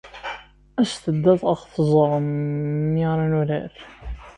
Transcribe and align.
Aset-d 0.81 1.23
ad 1.33 1.41
aɣ-teẓrem 1.53 2.27
mi 2.91 3.03
ara 3.11 3.25
nurar. 3.31 3.73